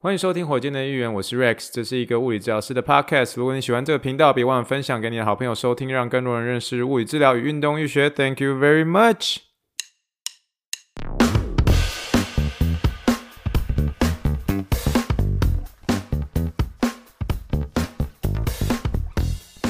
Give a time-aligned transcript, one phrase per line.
[0.00, 3.32] 欢迎收听火箭的预言，我是 Rex，这是一个物理治疗师的 Podcast。
[3.34, 8.08] 如果你喜欢这个频道，别忘了分享给你的好朋友收听，让更多人认识物理治疗与运动医学。
[8.08, 9.38] Thank you very much。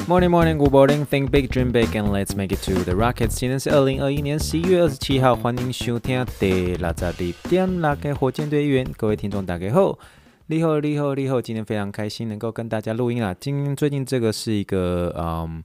[0.07, 1.05] Morning, morning, good morning.
[1.07, 3.29] Think big, dream big, and let's make it to the rockets.
[3.29, 7.11] 今天是二零二一年十一月二十七号，欢迎收听第六十二
[7.49, 8.87] 点六个火箭队预言。
[8.95, 9.97] 各位听众大家好。
[10.51, 11.39] 你好，你好，你好！
[11.39, 13.35] 今天非常开心能够跟大家录音啊。
[13.39, 15.63] 今最近这个是一个嗯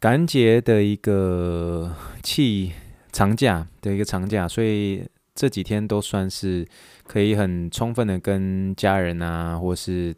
[0.00, 2.72] 感恩节的一个气
[3.12, 6.66] 长假的一个长假，所以这几天都算是
[7.06, 10.12] 可以很充分的跟家人啊，或是。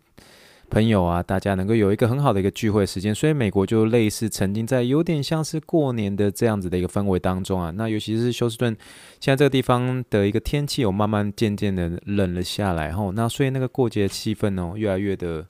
[0.71, 7.73] 朋友啊，大家能够有一个很好的一个聚会时间，所以美国就类似曾经在有点像是过年的这样子的一个氛围当中啊。
[7.77, 8.77] 那尤其是休斯顿，
[9.21, 15.47] 现在这个地方的一个天气有慢慢渐渐的冷了下来吼，那所以那个过节气氛哦，越来越的。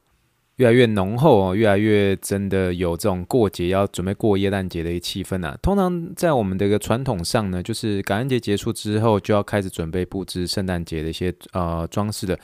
[0.56, 5.54] 越来越浓厚哦，越来越真的有这种过节要准备过耶诞节的一个气氛、啊。
[5.60, 12.38] 通常在我们的一个传统上呢，就是感恩节结束之后，就要开始准备布置圣诞节的一些呃装饰的。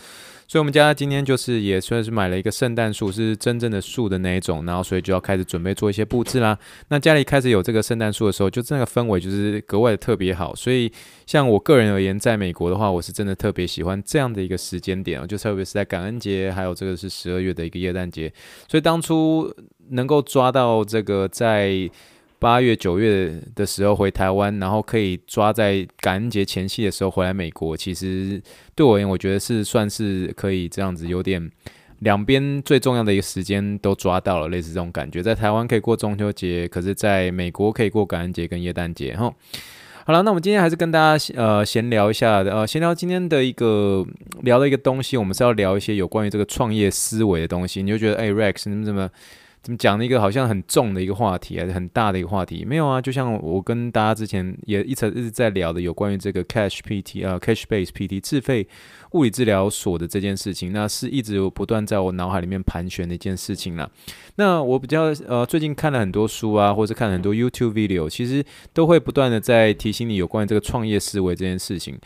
[0.53, 6.59] 所以，我们家今天就是也算是买了一个圣诞树，是真正的树的那一种，然后所以就要开始准备做一些布置啦。
[6.89, 10.55] 那家里开始有这个圣诞树的时候，就这个氛围就是格外的特别好。
[10.55, 10.93] 所以，
[11.25, 18.11] 像我个人而言，在美国的话，我是真的特别喜欢这样的一个时间点哦，就特别是在感恩节，还有这个是十二月的一个耶诞。
[18.11, 18.31] 节，
[18.69, 19.51] 所以当初
[19.89, 21.91] 能够抓到这个在
[22.43, 28.43] 八月九月的时候回台湾，然后可以抓在感恩节前夕的时候回来美国，其实
[28.75, 31.49] 对我而言，我觉得是算是可以这样子，有点
[32.01, 39.33] 两边最重要的一个时间都抓到了，类似这种感觉，在台湾可以过中秋节，可是在美国可以过感恩节跟耶诞节，哈。
[40.05, 44.05] 好了，那我们今天还是跟大家呃闲聊一下，呃，闲聊今天的一个
[44.41, 47.85] 聊的一个东西，我们是要聊一些有关于这个创业思维的东西。
[47.85, 49.09] 你就觉得，哎，Rex，你们怎么
[49.63, 52.65] 怎么讲的一个好像很重的一个话题，还是很大的一个话题？
[52.65, 58.67] 没有啊，就像我跟大家之前也一直一直在聊的，有关于这个 Cash PT 呃 Cash Base PT 自费
[59.13, 63.89] 物理治疗所的这件事情，那是一直不断在我脑海里面盘旋的一件事情了。
[64.35, 71.97] 那我比较呃最近看了很多书啊，或者看了很多 YouTube video，其实都会不断的在提醒你有关于这个创业思维这件事情。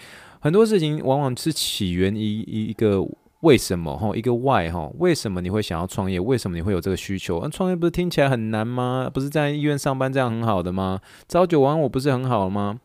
[0.40, 3.02] 很多事情往往是起源于一个。
[3.40, 4.16] 为什么哈？
[4.16, 4.90] 一个 why 哈？
[4.98, 6.18] 为什么你会想要创业？
[6.18, 7.40] 为什么你会有这个需求？
[7.42, 9.10] 那创业不是听起来很难吗？
[9.12, 11.00] 不是在医院上班这样很好的吗？
[11.28, 12.80] 朝九晚五不是很好吗？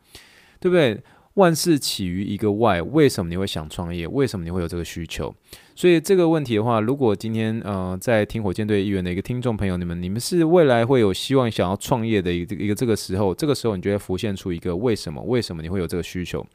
[0.60, 1.02] 对不对？
[1.36, 4.06] 万事起于一个 why，为什么你会想创业？
[4.06, 5.34] 为什么你会有这个需求？
[5.74, 15.24] 所以这个问题的话，如果今天呃在听火箭队议员的一个听众朋友，你们你们是未来会有希望想要创业的一个一个这个时候，这个时候你就会浮现出一个为什么？
[15.24, 16.46] 为什么你会有这个需求？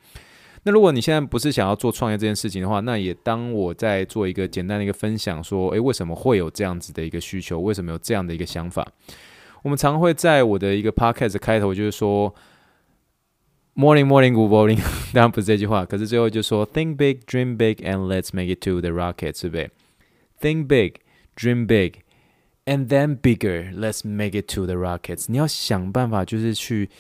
[0.66, 7.60] 那如果你现在不是想要做创业这件事情的话，那也当我在做一个简单的一个分享，说，诶，为什么会有这样子的一个需求？
[7.60, 8.84] 为什么有这样的一个想法？
[9.62, 12.34] 我们常会在我的一个 podcast 开头就是说
[13.76, 14.80] ，morning morning good morning，
[15.12, 19.70] 当然不是这句话，可是最后就说，think big dream big and let's make it to the rocket，对不对
[20.40, 20.94] ？think big
[21.36, 22.00] dream big
[22.64, 25.26] and then bigger let's make it to the rockets。
[25.28, 26.90] 你要想办法，就是去。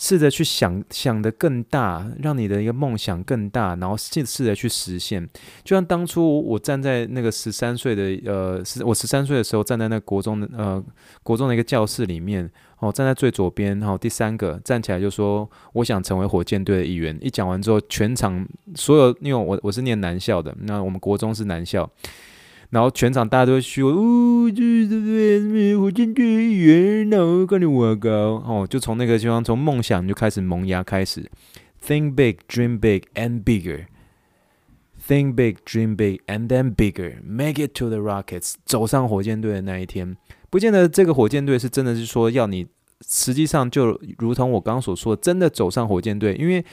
[0.00, 5.28] 试着去想想的更大，让你的一个梦想更大，然后试试着去实现。
[5.62, 10.82] 就像当初我站在那个十三岁的呃，十我十三岁的时候，站在那个国中的呃
[11.22, 17.14] 国中的一个教室里面，哦，站在最左边，然后第三个站起来就说我想成为火箭队的一员。
[17.20, 21.88] 一讲完之后，全场所有因为我我是念男校的，那我们国中是男校。
[22.70, 25.76] 然后全场大家都会说：“哦，这是对不对？
[25.76, 31.28] 火箭队员，然后跟你我高哦。”就从那个地方，从梦想就开始萌芽，开始
[31.84, 33.86] think big, dream big and bigger.
[35.06, 37.16] Think big, dream big and then bigger.
[37.24, 38.54] Make it to the rockets.
[38.64, 40.16] 走上火箭队的那一天，
[40.48, 42.66] 不见得这个火箭队是真的是说要你，
[43.04, 46.64] 实际上就如同我刚刚所说，真的走上火箭队，因为。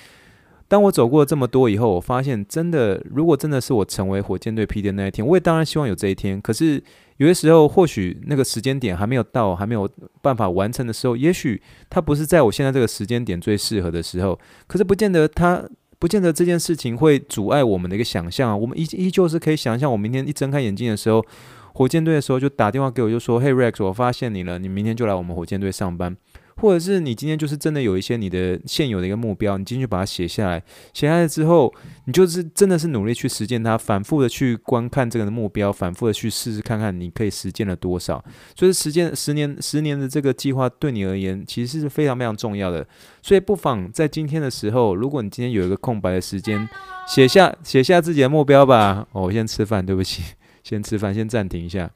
[0.67, 6.41] 当我走过这么多以后，我发现真的，如果真的是我成为火箭队 P 的那一天，我也当然希望有这一天。
[6.41, 6.83] 可是
[7.17, 9.89] 有些时候，或许那个时间点还没有到，还没有
[10.21, 14.37] 办法完成的时候，也许它不是在我现在这个时间点最适合的时候。
[14.67, 15.63] 可是不见得它，
[15.99, 18.55] 不见得这件事情会阻碍我们的一个想象啊。
[18.55, 21.25] 我们依依旧是可以想象，我明天一睁开眼睛的时候，
[21.73, 26.17] 火箭队的时候就打电话给我，就说：“Hey Rex，我发现你了，你明天就来我们火箭队上班。”
[26.57, 30.63] 或者是你今天就是真的有一些你的现有的一个目标，你进去把它写下来，
[30.93, 31.73] 写下来之后，
[32.05, 38.23] 你就是真的是努力去实践它，反复的去观看这个的目标，反复的去试试看看你可以实践了多少。
[38.55, 42.85] 所以实践十年十年的这个计划对你而言，其实是非常非常重要的。
[43.21, 46.67] 所以不妨在今天的时候，如果你今天有一个空白的时间，
[47.07, 49.07] 写下写下自己的目标吧。
[49.11, 50.23] 哦，我先吃饭，对不起，
[50.63, 51.91] 先吃饭，先暂停一下。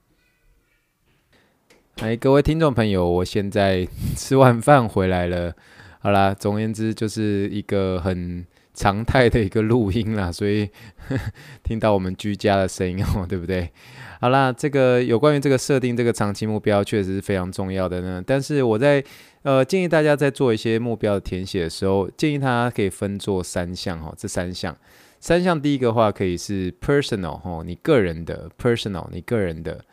[2.01, 3.87] 哎，各位听众朋友，我现在
[4.17, 5.53] 吃完饭回来了。
[5.99, 8.43] 好啦，总而言之，就是一个很
[8.73, 10.67] 常态的一个录音啦，所以
[11.07, 11.15] 呵
[11.61, 13.69] 听到我们居家的声音哦，对不对？
[14.19, 18.23] 好啦，这个有关于这个设定这个长期目标，确实是非常重要的呢。
[18.25, 19.03] 但是我在
[19.43, 24.75] 呃建议大家在做一些目标的填写的时候，建议它可以分做三项哦，这三项，
[25.19, 29.85] 三项第一个话可以是 personal 哦，你个人的 personal，你个人的。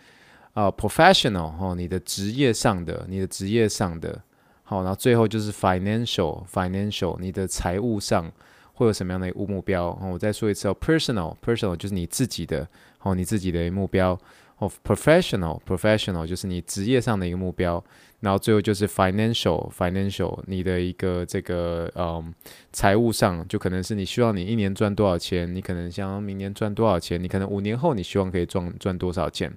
[0.58, 4.20] 啊、uh，professional 哦，你的职业上的，你的职业上的，
[4.64, 8.28] 好，然后最后就是 financial，financial，你的财务上
[8.72, 9.90] 会有什么样的一个目标？
[10.02, 12.66] 哦，我再说一次哦，personal，personal 就是你自己的，
[13.02, 14.18] 哦，你自己的目标。
[14.58, 17.84] 哦，professional，professional 就是你职业上的一个目标。
[18.18, 22.34] 然后最后就是 financial，financial 你的一个这个嗯
[22.72, 29.56] 财务上，就可能是你希望你一年赚多少钱，你可能想明年赚多少钱，你可能五年后你希望可以赚赚多少钱。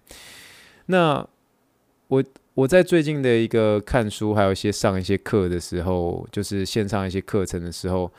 [0.91, 1.25] 那
[2.09, 2.21] 我
[2.53, 8.11] 我在最近的一个看书，还有一些上一些课的时候，就是线上一些课程的时候，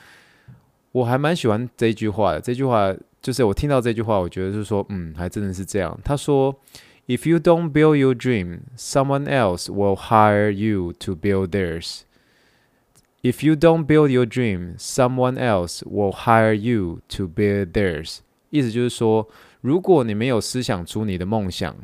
[0.91, 2.41] 我还蛮喜欢这句话的。
[2.41, 2.91] 这句话
[3.21, 5.95] 就是我听到这句话，我觉得就是说，嗯，还真的是这样。
[6.03, 6.59] 他说
[7.05, 11.99] ：“If you don't build your dream, someone else will hire you to build theirs.
[13.21, 19.29] If you don't build your dream, someone else will hire you to build theirs.” 意思就是说，
[19.61, 21.75] 如果你没有思想出你的梦想，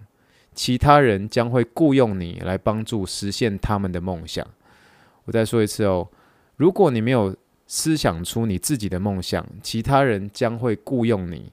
[0.60, 4.46] 其他人将会雇佣你来帮助实现他们的梦想。
[5.24, 6.06] 我再说一次哦，
[6.58, 7.34] 如果你没有
[7.66, 11.50] 思想出你自己的梦想，其他人将会雇佣你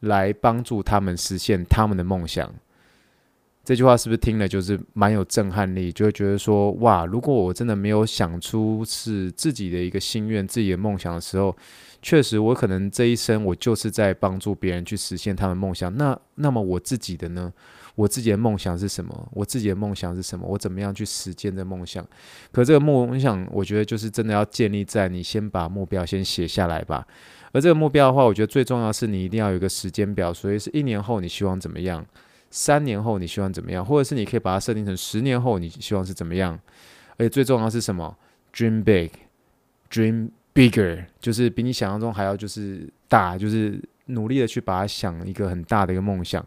[0.00, 2.52] 来帮助他们实现他们的梦想。
[3.64, 5.90] 这句话是不是听了就是蛮有震撼力？
[5.90, 11.56] 就会觉得说，哇，如果我真的没有想出是自己的一个心愿、自己的梦想的时候，
[12.02, 15.96] 确实我可能这一生我就是在帮助别人去实现他们梦想。
[15.96, 17.50] 那那么我自己的呢？
[17.96, 19.28] 我自己的梦想是什么？
[19.32, 20.46] 我自己的梦想是什么？
[20.46, 22.06] 我怎么样去实践这梦想？
[22.52, 27.04] 可这个梦想，我觉得就是真的要建立在你先把目标先写下来吧。
[27.52, 32.04] 而这个目标的话，我觉得最重要是你一定要有一个时间表，所以是一年后你希望怎么样？
[32.50, 33.84] 三年后你希望怎么样？
[33.84, 36.58] 或者是你可以把它设定成十年后你希望是怎么样？
[37.16, 38.14] 而且最重要是什么
[38.52, 39.10] ？Dream big,
[39.90, 46.44] dream bigger，就是比你想象中还要就是大，就是努力的去把它想一个很大的一个梦想。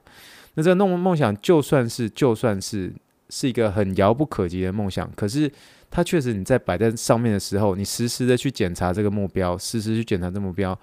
[0.56, 2.94] 那这个梦梦想，就算是就算是
[3.30, 5.52] 是一个很遥不可及的梦想，可是
[5.90, 10.78] 它确实你在摆在上面的时候，你实时的去检查这个目标，实时去检查这目标，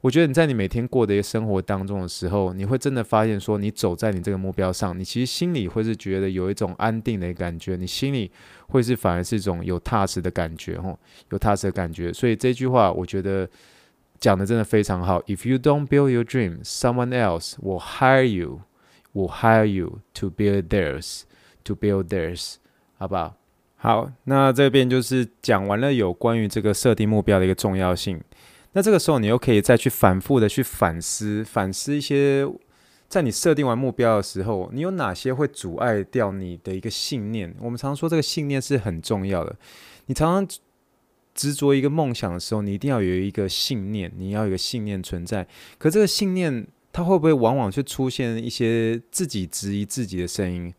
[0.00, 8.30] 我觉得你在你每天过的一个生活当中的时候，你会真的发现说，你走在你这个目标上，你其实心里会是觉得有一种安定的感觉，你心里
[8.68, 10.98] 会是反而是一种有踏实的感觉，吼，
[11.30, 12.12] 有踏实的感觉。
[12.12, 13.48] 所以这句话，我觉得
[14.18, 15.20] 讲的真的非常好。
[15.22, 18.62] If you don't build your dream, someone else will hire you.
[19.14, 21.24] Will hire you to build theirs,
[21.64, 22.54] to build theirs，
[22.96, 23.36] 好不好？
[23.76, 28.18] 好，那这边就是讲完了有关于这个设定目标的一个重要性。
[28.72, 32.48] 那这个时候你又可以再去反复的去反思，反思一些
[33.06, 37.54] 在你设定完目标的时候，你有哪些会阻碍掉你的一个信念？
[37.60, 39.54] 我们常说这个信念是很重要的。
[40.06, 40.58] 你常常
[41.34, 45.46] 执着一个梦想的时候，你一定要有一个信念，你要有一个信念存在。
[45.76, 46.66] 可这个信念。
[46.92, 50.72] 他会不会往往去出现一些自己质疑自己的声音？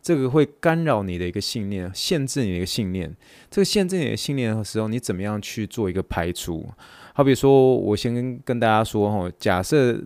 [0.00, 3.14] 这个会干扰你的一个信念，限制你的一个信念。
[3.50, 6.66] 这个限制你的信念的时候，你怎么样去做一个排除？
[7.12, 10.02] 好比说，我先跟跟大家说哈，假设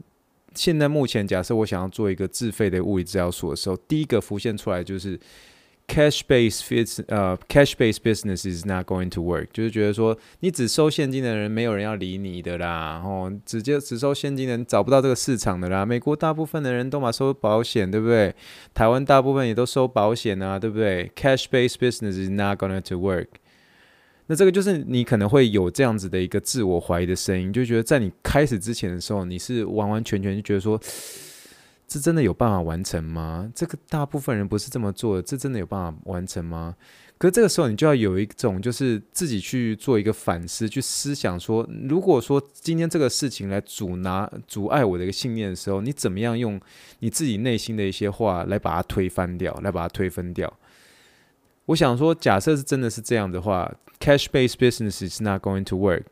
[0.55, 5.19] 现在目前假设我想要做一个自费的物理治疗所的时候，第一个浮现出来就是。
[5.93, 15.85] Cash-based business，呃，cash-based business is not going to work，就是觉得说你只收现金的人，没有人要理你的啦，然后直接只收现金的人找不到这个市场的啦。
[15.85, 18.35] 美国大部分的人都嘛收保险，对不对？
[18.73, 23.27] 台湾大部分也都收保险啊，对不对？Cash-based business is not going to work。
[24.29, 30.81] 那这个就是你可能会有这样子的一个自我怀疑的声音，就觉得在你开始之前的时候，你是完完全全就觉得说。
[31.93, 33.53] 这真的有办法完成吗？
[33.55, 36.75] 这个大部分人不是这么做的，这真的有办法完成吗？
[37.19, 46.59] 可是这个时候，你就要有一种，就是自己去做一个反思，去思想说，如果说今天这个事情来阻拿、阻碍我的一个信念的时候，你怎么样用
[47.01, 50.51] 你自己内心的一些话来把它推翻掉，来把它推翻掉？
[51.67, 53.71] 我想说，假设是真的是这样的话
[54.01, 56.05] ，cash-based business is not going to work。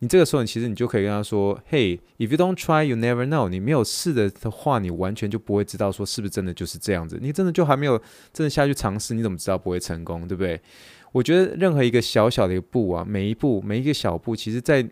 [0.00, 3.48] 你这个时候，你其实你就可以跟他说：“Hey，if you don't try, you never know。
[3.48, 7.18] 你没有试的的话，你完全就不会知道说是不是真的就是这样子。
[7.20, 8.00] 你真的就还没有
[8.32, 10.28] 真的下去尝试，你怎么知道不会成功？
[10.28, 10.60] 对不对？
[11.10, 14.88] 我觉得任何一个小小的一个步啊，每一步每一个小步，其实在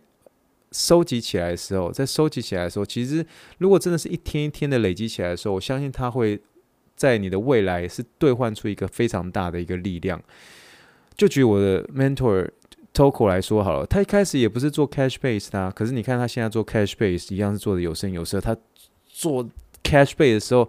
[0.73, 3.25] 收集起来的时候，在收集起来的时候，其实
[3.59, 6.41] 如果真的是一天一天的累积起来的时候，我相信它会
[6.97, 10.21] 在你的未来是兑换出一个非常大的一个力量。
[11.17, 12.51] 就举我的 mentor。
[12.97, 18.41] Toko 来说好了，他一开始也不是做 cash base 的，可是你看他现在做 cash base 一样是做的有声有色。
[18.41, 18.57] 他
[19.05, 19.45] 做
[19.85, 20.67] cash base 的时候，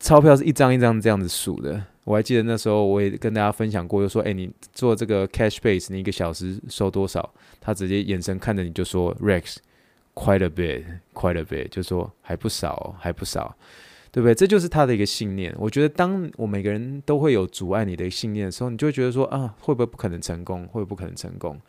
[0.00, 1.80] 钞票是一张一张这样子数的。
[2.02, 13.56] 我还记得那时候我也跟大家分享过，就说：“哎，你做这个 cash base，你一个小时收多少？”他直接眼神看着你就说：“Rex，quite a bit，quite a bit，就说还不少，还不少。”
[14.16, 14.34] 对不对？
[14.34, 15.54] 这就是他的一个信念。
[15.58, 20.62] 我觉得，当我每个人都会有阻碍你的信念的时候，你就会觉得说啊，会不会不可能成功？
[20.68, 21.60] 会不会不可能成功？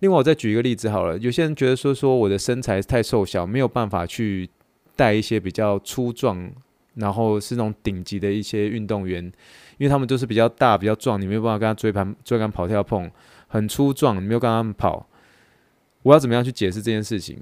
[0.00, 1.16] 另外，我再举一个例子好了。
[1.18, 4.50] 有些人觉得说，说我的身材太瘦小，没有办法去
[4.96, 6.50] 带一些比较粗壮，
[6.94, 9.24] 然后是那种顶级的一些运动员，
[9.76, 13.08] 因为他们都是比较大、比较壮，你没有办法跟他追盘、追赶、跑、跳、碰，
[13.46, 15.08] 很粗壮，你没有跟他们跑。
[16.02, 17.40] 我要怎么样去解释这件事情？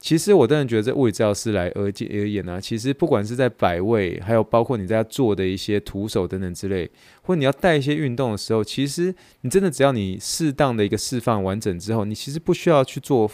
[0.00, 6.88] 其实我当然觉得，这物理治疗师来而而言呢，其实不管是在摆位，还有包括你在做的一些徒手等等之类，
[7.22, 13.28] 或你要带一些运动的时候，其实你真的只要你适当的一个释放完整之后，你其实不需要去做，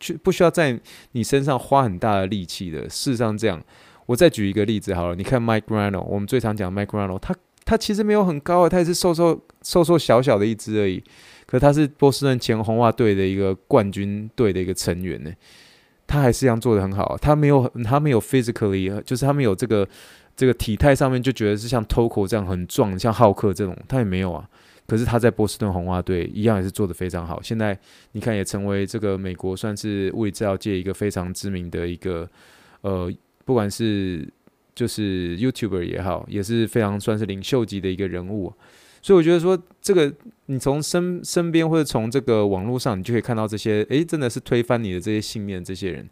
[0.00, 0.78] 去不需要在
[1.12, 2.82] 你身上花很大的力气的。
[2.88, 3.62] 事实上，这样，
[4.06, 7.32] 我再举一个例子好了，你看 Mike Reano，我们最常讲 Mike Reano，他
[7.64, 11.00] 他其实没有很高啊，他也是瘦瘦瘦瘦小小的一只而已，
[11.46, 15.30] 可是他是波士顿前红袜队的一个冠军队的一个成员呢。
[16.08, 19.86] 他还是一样做得很好，他没有，他没有 physically，就是他没有这个
[20.34, 24.48] 这个体态上面就觉得是像 Toko 这样很壮，像浩克这种，他也没有啊。
[24.86, 27.42] 可是他在波士顿红袜队一样也是做得非常好。
[27.42, 27.78] 现在
[28.12, 32.26] 你看，也成为这个美国算是物理治疗界一个非常知名的一个
[32.80, 33.12] 呃，
[33.44, 34.26] 不管是
[34.74, 38.50] 就是 YouTuber 也好，也是非常算是领袖级的一个人物。
[39.00, 40.12] 所以我觉得说，这个
[40.46, 46.08] 你从身身边或者从这个网络上，你就可以看到这些，诶，真的是推翻你的这些信念，这些人。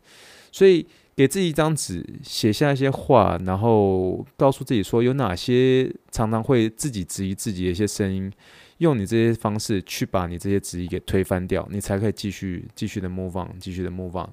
[0.52, 8.32] 所以给自己一张纸，写下一些话，然后告诉自己说，有哪些常常会自己质疑自己的一些声音，
[8.78, 14.30] 用你这些方式去把你这些质疑给推翻掉，你才可以继续继续的 move on，继续的 move on。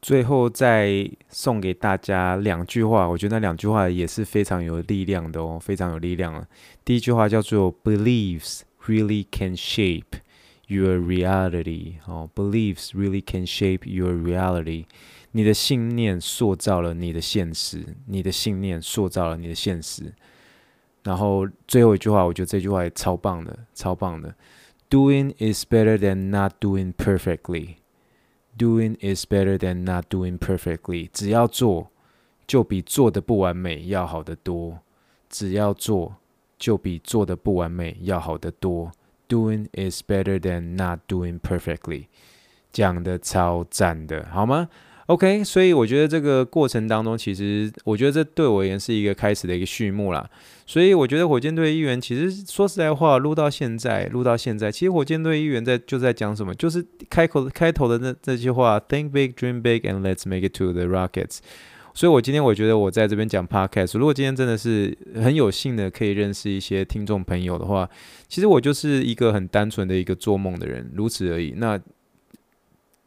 [0.00, 6.46] 最后再送给大家两句话，我觉得那两句话也是非常有力量的哦，非常有力量了。
[6.84, 10.20] 第一句话叫做 “Beliefs really can shape
[10.68, 14.84] your reality”，哦，“Beliefs really can shape your reality”，
[15.32, 20.14] 你的信念塑造了你的现实，你的信念塑造了你的现实。
[21.02, 24.34] 然后最后一句话，我觉得这句话也超棒的，超棒的
[24.88, 27.76] ，“Doing is better than not doing perfectly”。
[28.58, 31.08] Doing is better than not doing perfectly。
[31.12, 31.92] 只要做，
[32.44, 34.80] 就比做的不完美要好得多。
[35.30, 36.16] 只要做，
[36.58, 38.90] 就比做的不完美要好得多。
[39.28, 42.06] Doing is better than not doing perfectly。
[42.72, 44.68] 讲的超赞的，好吗
[45.08, 50.28] ？OK，所以我觉得这个过程当中，其实我觉得这对我而言是一个开始的一个序幕啦。
[50.66, 61.38] 所以我觉得火箭队议员其实说实在话，录到现在，录到现在，其实火箭队议员在就在讲什么，就是开口开头的那这句话：Think big, dream big, and let's make it to the Rockets。
[61.94, 67.88] 所以我今天我觉得我在这边讲 Podcast，如果今天真的是很有幸的可以认识一些听众朋友的话，
[68.28, 71.54] 其实我就是一个很单纯的一个做梦的人，如此而已。
[71.56, 71.80] 那。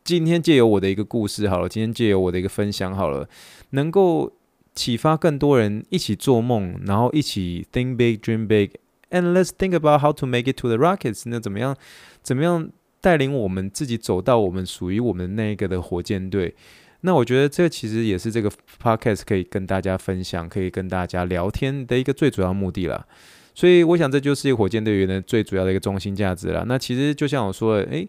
[0.03, 3.29] 今天借由我的一个故事好了，今天借由我的一个分享好了，
[3.71, 4.33] 能够
[4.73, 8.71] 启发更多人一起做梦，然后一起 think big, dream big,
[9.11, 11.23] and let's think about how to make it to the Rockets。
[11.25, 11.75] 那怎么样？
[12.23, 16.55] 怎么样带领我们自己走到我们属于我们那一个的火箭队？
[17.01, 23.05] 那我觉得这其实也是这个 podcast 可以跟大家分享，可以跟大家聊天的一个最主要目的了。
[23.53, 26.65] 所以我想这就是一个火箭队员的最主要的一个中心价值了。
[26.67, 28.07] 那其实就像我说的，诶。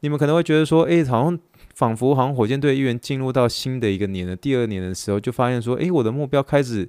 [0.00, 1.38] 你们可能会觉得说，诶，好像
[1.74, 6.88] 仿佛好像火箭队议员进入到新的一个年了，第二年的时候，就发现说，诶，我的目标开始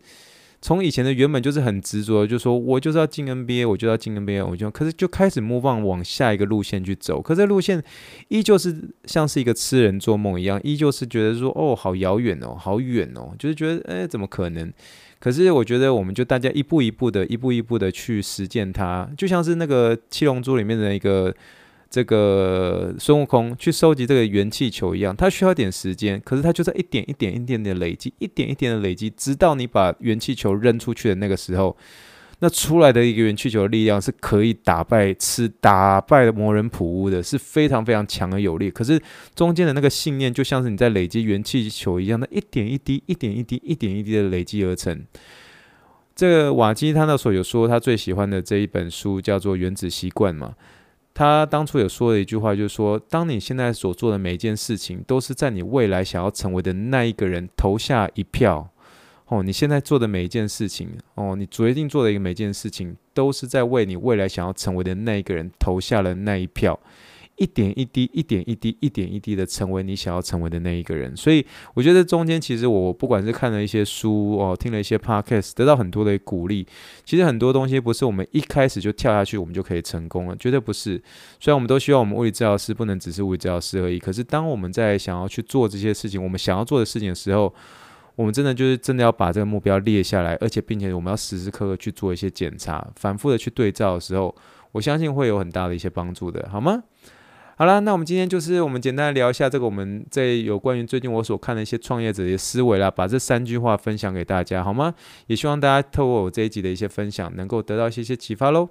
[0.61, 7.83] 从以前的原本就是很执着，就说我就是要进 NBA，我就要进 NBA，我就可是就开始 move on 往下一个路线去走，可这路线
[8.29, 8.75] 依旧是
[9.05, 14.71] 像是一个痴人做梦一样，依旧是觉得说，哦，好遥远哦，好远哦，就是觉得，诶，怎么可能？
[15.19, 21.35] 可是我觉得，我们就大家一步一步的，一步一步的去实践它，就像是那个七龙珠里面的一个。
[21.91, 31.75] 这个孙悟空去收集这个元气球一样，他需要一点时间，可是他就在一点一点一点的累积，一点一点的累积，直到你把元气球扔出去的那个时候，
[32.39, 38.71] 那出来的一个元气球的力量是可以打败吃打败魔人普乌的，是非常非常强而有力。
[38.71, 38.97] 可是
[39.35, 45.05] 中间的那个信念，就像是你在累积元气球一样，那一点一滴、一点一滴、一点一滴的累积而成。
[46.15, 50.53] 这个瓦基他那时候有说，他最喜欢的这一本书叫做《原子习惯》嘛。
[51.13, 58.69] 他当初有说了一句话，就是说，当你现在所做的每一件事情，都是在你未来想要成为的那一个人投下一票。
[59.27, 66.77] 哦，你现在做的每一件事情，哦，你决定做的一个每一件事情，都是在为你未来想要成为的那一个人投下了那一票。
[67.41, 71.17] 一点一滴，一点一滴，一点一滴的成为你想要成为的那一个人。
[71.17, 71.43] 所以
[71.73, 76.67] 我觉得中间其实我不管是看了一些书哦，听了一些 podcast，得到很多的鼓励。
[77.03, 81.01] 其实很多东西不是我们一开始就跳下去，我们就可以成功了，绝对不是。
[81.39, 87.51] 虽然我们都希望我们物理治疗师不能只是物理治疗师而已，可是当我们在想要去做这些事情，我们想要做的事情的时候，
[88.15, 94.35] 我们真的就是真的要把这个目标列下来，而且并且我们要时时刻刻去做一些检查，反复的去对照的时候，
[94.73, 96.83] 我相信会有很大的一些帮助的，好吗？
[97.61, 104.91] 好了，那我们今天就是我们简单的聊一下这个我们在有关于最近我所看的一些创业者的思维啦，把这三句话分享给大家，好吗？
[105.27, 108.67] 也希望大家透过我这一集的一些分享，能够得到一些些启发喽。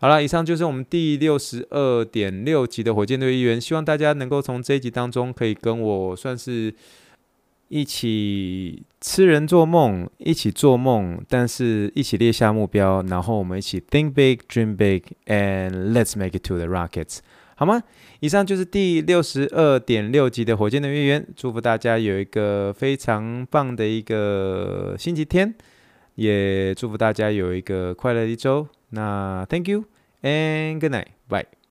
[0.00, 6.74] 好了，以上就是我们第六十二点六集的火箭队一员，希望大家能够从这一集当中可以跟我算是
[7.68, 17.18] 一起痴人做梦，一起做梦，但是一起列下目标，然后我们一起 think big, dream big, and let's make it to the rockets。
[17.62, 17.80] 好吗？
[18.18, 25.54] 以上就是第六十二点六集的火箭的月圆，祝福大家有一个非常棒的一个星期天，
[26.16, 28.66] 也祝福大家有一个快乐的一周。
[28.90, 29.84] 那 Thank you
[30.22, 31.52] and good night，bye。